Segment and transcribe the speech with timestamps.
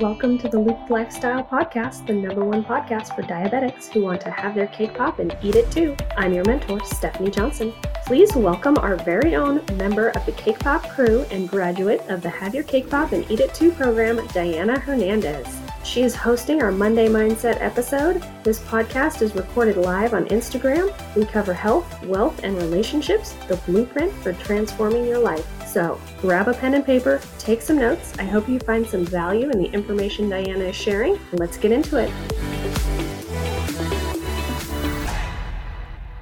[0.00, 4.30] Welcome to the Loop Lifestyle Podcast, the number one podcast for diabetics who want to
[4.30, 5.96] have their cake pop and eat it too.
[6.16, 7.74] I'm your mentor, Stephanie Johnson.
[8.06, 12.30] Please welcome our very own member of the Cake Pop crew and graduate of the
[12.30, 15.48] Have Your Cake Pop and Eat It Too program, Diana Hernandez.
[15.82, 18.22] She is hosting our Monday Mindset episode.
[18.44, 20.94] This podcast is recorded live on Instagram.
[21.16, 25.57] We cover health, wealth, and relationships, the blueprint for transforming your life.
[25.68, 28.14] So grab a pen and paper, take some notes.
[28.18, 31.18] I hope you find some value in the information Diana is sharing.
[31.32, 32.10] Let's get into it.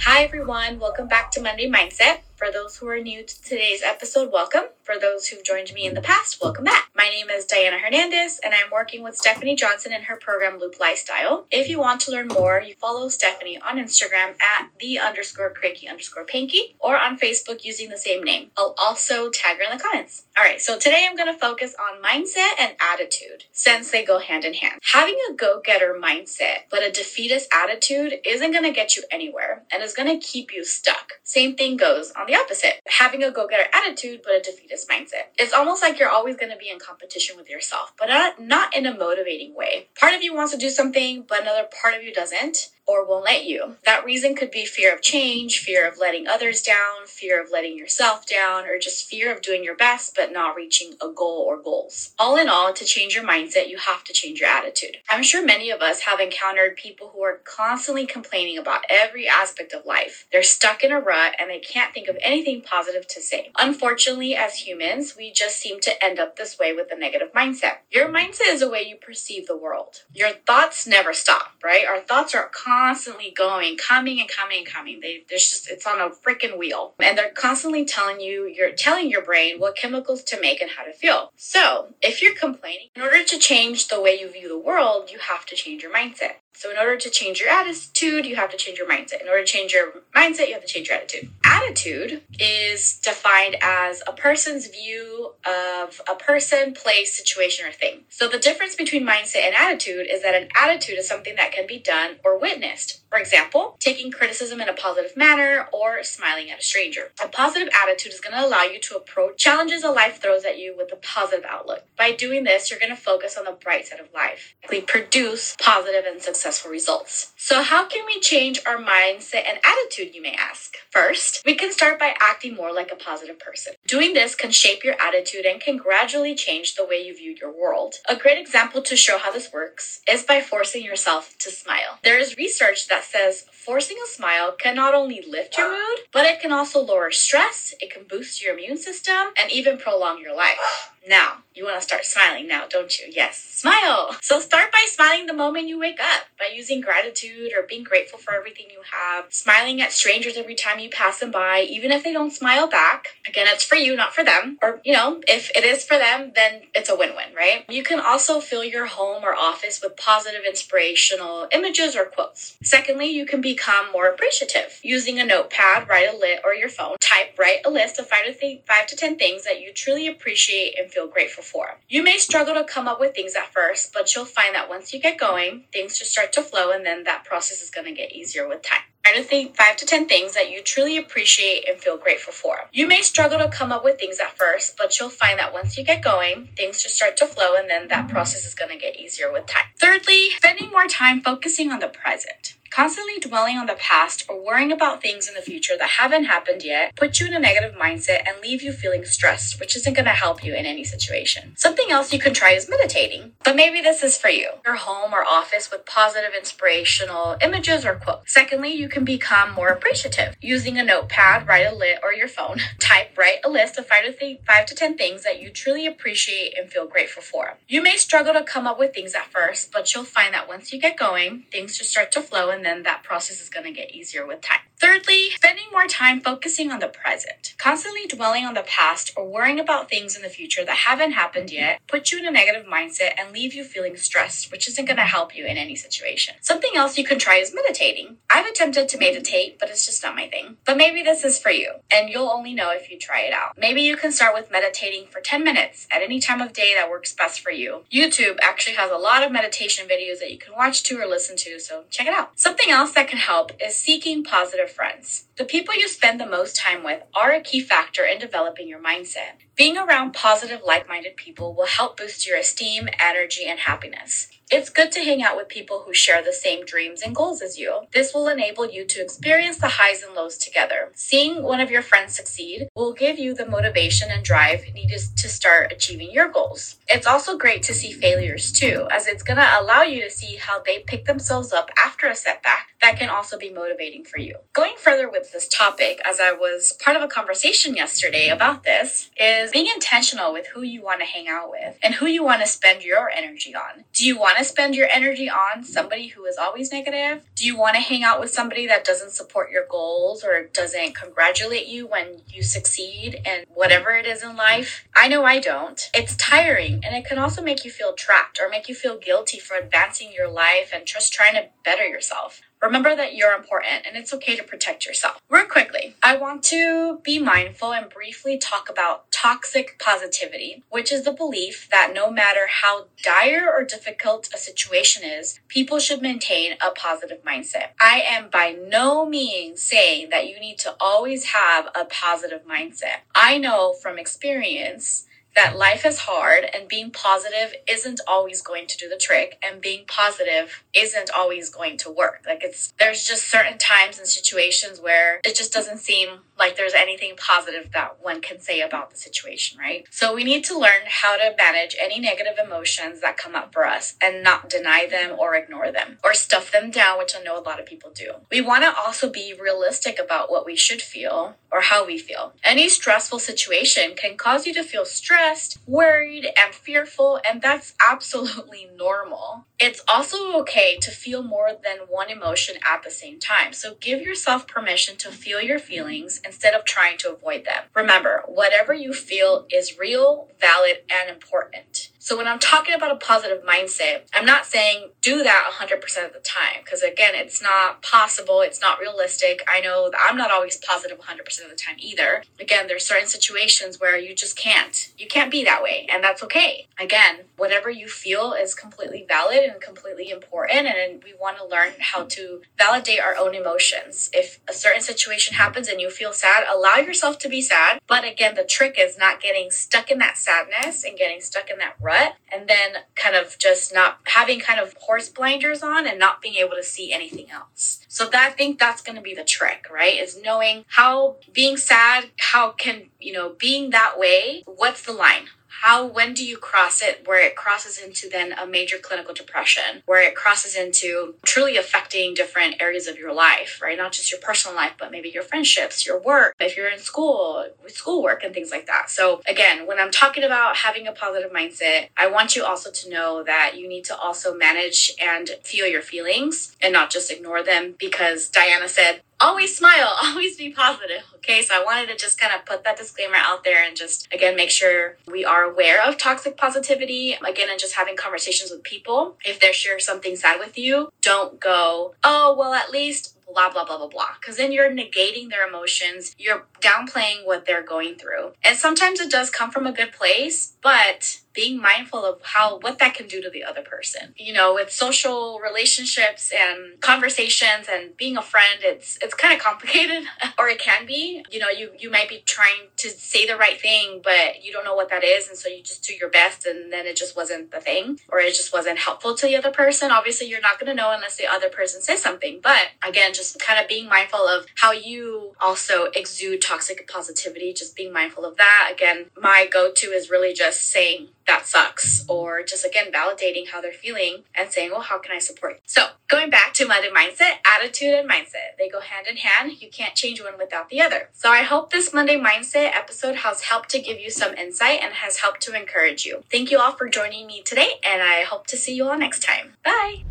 [0.00, 0.80] Hi, everyone.
[0.80, 2.22] Welcome back to Monday Mindset.
[2.34, 4.64] For those who are new to today's episode, welcome.
[4.88, 6.88] For those who've joined me in the past, welcome back.
[6.96, 10.80] My name is Diana Hernandez, and I'm working with Stephanie Johnson in her program Loop
[10.80, 11.46] Lifestyle.
[11.50, 15.86] If you want to learn more, you follow Stephanie on Instagram at the underscore cranky
[15.86, 18.50] underscore panky or on Facebook using the same name.
[18.56, 20.24] I'll also tag her in the comments.
[20.38, 24.18] All right, so today I'm going to focus on mindset and attitude since they go
[24.18, 24.80] hand in hand.
[24.94, 29.64] Having a go getter mindset but a defeatist attitude isn't going to get you anywhere
[29.70, 31.12] and is going to keep you stuck.
[31.24, 32.80] Same thing goes on the opposite.
[32.86, 35.28] Having a go getter attitude, but a defeatist mindset.
[35.38, 38.76] It's almost like you're always going to be in competition with yourself, but not, not
[38.76, 39.88] in a motivating way.
[39.98, 43.26] Part of you wants to do something, but another part of you doesn't or won't
[43.26, 43.76] let you.
[43.84, 47.76] That reason could be fear of change, fear of letting others down, fear of letting
[47.76, 51.60] yourself down, or just fear of doing your best but not reaching a goal or
[51.60, 52.14] goals.
[52.18, 54.96] All in all, to change your mindset, you have to change your attitude.
[55.10, 59.74] I'm sure many of us have encountered people who are constantly complaining about every aspect
[59.74, 60.26] of life.
[60.32, 63.50] They're stuck in a rut and they can't think of anything positive to say.
[63.58, 67.78] Unfortunately, as humans, we just seem to end up this way with a negative mindset.
[67.90, 70.04] Your mindset is the way you perceive the world.
[70.14, 71.84] Your thoughts never stop, right?
[71.86, 75.00] Our thoughts are constantly constantly going, coming and coming and coming.
[75.00, 76.94] They there's just it's on a freaking wheel.
[77.00, 80.84] And they're constantly telling you, you're telling your brain what chemicals to make and how
[80.84, 81.32] to feel.
[81.36, 85.18] So if you're complaining, in order to change the way you view the world, you
[85.18, 86.36] have to change your mindset.
[86.58, 89.22] So, in order to change your attitude, you have to change your mindset.
[89.22, 91.30] In order to change your mindset, you have to change your attitude.
[91.58, 98.04] Attitude is defined as a person's view of a person, place, situation, or thing.
[98.10, 101.66] So, the difference between mindset and attitude is that an attitude is something that can
[101.66, 103.00] be done or witnessed.
[103.10, 107.12] For example, taking criticism in a positive manner or smiling at a stranger.
[107.24, 110.58] A positive attitude is going to allow you to approach challenges that life throws at
[110.58, 111.84] you with a positive outlook.
[111.96, 114.54] By doing this, you're going to focus on the bright side of life,
[114.86, 117.32] produce positive and successful results.
[117.36, 120.74] So, how can we change our mindset and attitude, you may ask?
[120.90, 123.74] First, we can start by acting more like a positive person.
[123.86, 127.52] Doing this can shape your attitude and can gradually change the way you view your
[127.52, 127.96] world.
[128.08, 131.98] A great example to show how this works is by forcing yourself to smile.
[132.02, 136.26] There is research that says forcing a smile can not only lift your mood, but
[136.26, 140.34] it can also lower stress, it can boost your immune system, and even prolong your
[140.34, 140.90] life.
[141.08, 143.06] Now, you want to start smiling now, don't you?
[143.10, 144.16] Yes, smile.
[144.20, 148.18] So start by smiling the moment you wake up by using gratitude or being grateful
[148.18, 152.04] for everything you have, smiling at strangers every time you pass them by, even if
[152.04, 153.06] they don't smile back.
[153.26, 154.58] Again, it's for you, not for them.
[154.62, 157.64] Or, you know, if it is for them, then it's a win win, right?
[157.68, 162.56] You can also fill your home or office with positive, inspirational images or quotes.
[162.62, 164.78] Secondly, you can become more appreciative.
[164.84, 168.26] Using a notepad, write a lit or your phone, type, write a list of five
[168.26, 171.78] to, th- five to 10 things that you truly appreciate and feel feel grateful for.
[171.88, 174.92] You may struggle to come up with things at first, but you'll find that once
[174.92, 177.92] you get going, things just start to flow and then that process is going to
[177.92, 178.80] get easier with time.
[179.04, 182.68] Try to think five to 10 things that you truly appreciate and feel grateful for.
[182.72, 185.78] You may struggle to come up with things at first, but you'll find that once
[185.78, 188.76] you get going, things just start to flow and then that process is going to
[188.76, 189.66] get easier with time.
[189.80, 192.57] Thirdly, spending more time focusing on the present.
[192.70, 196.62] Constantly dwelling on the past or worrying about things in the future that haven't happened
[196.62, 200.04] yet put you in a negative mindset and leave you feeling stressed, which isn't going
[200.04, 201.54] to help you in any situation.
[201.56, 204.50] Something else you can try is meditating, but maybe this is for you.
[204.64, 208.32] Your home or office with positive inspirational images or quotes.
[208.32, 210.36] Secondly, you can become more appreciative.
[210.40, 214.04] Using a notepad, write a lit or your phone, type, write a list of five
[214.04, 217.58] to, th- five to 10 things that you truly appreciate and feel grateful for.
[217.66, 220.72] You may struggle to come up with things at first, but you'll find that once
[220.72, 223.72] you get going, things just start to flow and then that process is going to
[223.72, 224.67] get easier with time.
[224.80, 227.54] Thirdly, spending more time focusing on the present.
[227.58, 231.50] Constantly dwelling on the past or worrying about things in the future that haven't happened
[231.50, 234.96] yet put you in a negative mindset and leave you feeling stressed, which isn't going
[234.96, 236.36] to help you in any situation.
[236.40, 238.18] Something else you can try is meditating.
[238.30, 240.58] I've attempted to meditate, but it's just not my thing.
[240.64, 243.58] But maybe this is for you, and you'll only know if you try it out.
[243.58, 246.88] Maybe you can start with meditating for 10 minutes at any time of day that
[246.88, 247.82] works best for you.
[247.92, 251.36] YouTube actually has a lot of meditation videos that you can watch to or listen
[251.38, 252.38] to, so check it out.
[252.38, 255.24] Something else that can help is seeking positive friends.
[255.36, 258.82] The people you spend the most time with are a key factor in developing your
[258.82, 259.38] mindset.
[259.56, 264.28] Being around positive, like minded people will help boost your esteem, energy, and happiness.
[264.50, 267.58] It's good to hang out with people who share the same dreams and goals as
[267.58, 267.80] you.
[267.92, 270.90] This will enable you to experience the highs and lows together.
[270.94, 275.28] Seeing one of your friends succeed will give you the motivation and drive needed to
[275.28, 276.76] start achieving your goals.
[276.88, 280.36] It's also great to see failures too, as it's going to allow you to see
[280.36, 284.36] how they pick themselves up after a setback that can also be motivating for you.
[284.58, 289.08] Going further with this topic, as I was part of a conversation yesterday about this,
[289.16, 292.40] is being intentional with who you want to hang out with and who you want
[292.40, 293.84] to spend your energy on.
[293.92, 297.24] Do you want to spend your energy on somebody who is always negative?
[297.36, 300.96] Do you want to hang out with somebody that doesn't support your goals or doesn't
[300.96, 304.88] congratulate you when you succeed in whatever it is in life?
[304.96, 305.80] I know I don't.
[305.94, 309.38] It's tiring and it can also make you feel trapped or make you feel guilty
[309.38, 312.40] for advancing your life and just trying to better yourself.
[312.60, 315.20] Remember that you're important and it's okay to protect yourself.
[315.28, 321.04] Real quickly, I want to be mindful and briefly talk about toxic positivity, which is
[321.04, 326.52] the belief that no matter how dire or difficult a situation is, people should maintain
[326.64, 327.70] a positive mindset.
[327.80, 333.02] I am by no means saying that you need to always have a positive mindset.
[333.14, 335.07] I know from experience
[335.38, 339.60] that life is hard and being positive isn't always going to do the trick and
[339.60, 342.24] being positive isn't always going to work.
[342.26, 346.74] Like it's there's just certain times and situations where it just doesn't seem like there's
[346.74, 349.86] anything positive that one can say about the situation, right?
[349.90, 353.66] So we need to learn how to manage any negative emotions that come up for
[353.66, 357.38] us and not deny them or ignore them or stuff them down, which I know
[357.38, 358.14] a lot of people do.
[358.30, 362.34] We want to also be realistic about what we should feel or how we feel.
[362.44, 365.27] Any stressful situation can cause you to feel stressed,
[365.66, 369.47] worried, and fearful, and that's absolutely normal.
[369.60, 373.52] It's also okay to feel more than one emotion at the same time.
[373.52, 377.64] So give yourself permission to feel your feelings instead of trying to avoid them.
[377.74, 381.90] Remember, whatever you feel is real, valid, and important.
[382.08, 386.14] So when I'm talking about a positive mindset, I'm not saying do that 100% of
[386.14, 389.42] the time because again, it's not possible, it's not realistic.
[389.46, 392.22] I know that I'm not always positive 100% of the time either.
[392.40, 394.90] Again, there's certain situations where you just can't.
[394.96, 396.68] You can't be that way, and that's okay.
[396.80, 401.72] Again, whatever you feel is completely valid and completely important, and we want to learn
[401.80, 404.10] how to validate our own emotions.
[404.12, 407.80] If a certain situation happens and you feel sad, allow yourself to be sad.
[407.86, 411.58] But again, the trick is not getting stuck in that sadness and getting stuck in
[411.58, 415.98] that rut and then kind of just not having kind of horse blinders on and
[415.98, 417.84] not being able to see anything else.
[417.88, 419.98] So that I think that's going to be the trick, right?
[419.98, 425.28] Is knowing how being sad, how can, you know, being that way, what's the line?
[425.48, 429.82] How when do you cross it where it crosses into then a major clinical depression
[429.86, 433.78] where it crosses into truly affecting different areas of your life right?
[433.78, 437.46] Not just your personal life but maybe your friendships your work if you're in school
[437.62, 438.90] with schoolwork and things like that.
[438.90, 442.90] So again when i'm talking about having a positive mindset i want you also to
[442.90, 447.42] know that you need to also manage and feel your feelings and not just ignore
[447.42, 451.02] them because diana said always smile, always be positive.
[451.16, 454.08] Okay, so I wanted to just kind of put that disclaimer out there and just
[454.12, 457.16] again make sure we are aware of toxic positivity.
[457.26, 459.16] Again, and just having conversations with people.
[459.24, 463.64] If they're sharing something sad with you, don't go, oh, well, at least blah, blah,
[463.64, 464.14] blah, blah, blah.
[464.20, 468.32] Because then you're negating their emotions, you're downplaying what they're going through.
[468.44, 472.80] And sometimes it does come from a good place, but being mindful of how what
[472.80, 474.12] that can do to the other person.
[474.16, 479.38] You know, with social relationships and conversations and being a friend, it's it's kind of
[479.38, 480.02] complicated
[480.38, 481.24] or it can be.
[481.30, 484.64] You know, you you might be trying to say the right thing, but you don't
[484.64, 487.14] know what that is and so you just do your best and then it just
[487.16, 489.92] wasn't the thing or it just wasn't helpful to the other person.
[489.92, 492.40] Obviously, you're not going to know unless the other person says something.
[492.42, 497.76] But again, just kind of being mindful of how you also exude toxic positivity, just
[497.76, 498.70] being mindful of that.
[498.72, 503.72] Again, my go-to is really just saying that sucks or just again validating how they're
[503.72, 505.58] feeling and saying well how can i support you?
[505.66, 509.52] So going back to monday mindset attitude and mindset they go hand in hand.
[509.60, 511.10] You can't change one without the other.
[511.12, 514.94] So i hope this monday mindset episode has helped to give you some insight and
[514.94, 516.24] has helped to encourage you.
[516.30, 519.22] Thank you all for joining me today and i hope to see you all next
[519.22, 519.54] time.
[519.64, 520.04] Bye!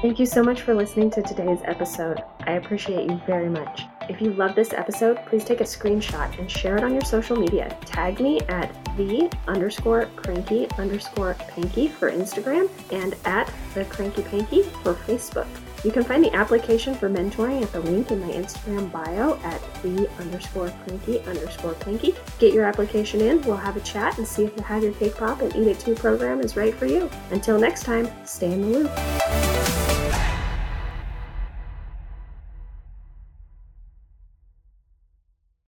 [0.00, 2.22] Thank you so much for listening to today's episode.
[2.46, 3.82] I appreciate you very much.
[4.08, 7.36] If you love this episode, please take a screenshot and share it on your social
[7.36, 7.76] media.
[7.84, 14.62] Tag me at the underscore cranky underscore panky for Instagram and at the cranky panky
[14.82, 15.46] for Facebook.
[15.84, 19.60] You can find the application for mentoring at the link in my Instagram bio at
[19.82, 22.14] the underscore cranky underscore panky.
[22.38, 25.16] Get your application in, we'll have a chat and see if the Have Your Cake
[25.16, 27.08] Pop and Eat It Too program is right for you.
[27.30, 29.77] Until next time, stay in the loop.